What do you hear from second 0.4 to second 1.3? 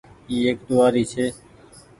ايڪ ڏوهآري ڇي۔